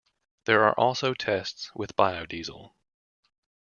[0.45, 2.73] There are also tests with Biodiesel.